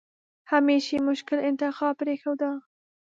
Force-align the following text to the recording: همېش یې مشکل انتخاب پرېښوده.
همېش 0.51 0.85
یې 0.93 0.99
مشکل 1.09 1.37
انتخاب 1.49 1.93
پرېښوده. 2.01 2.49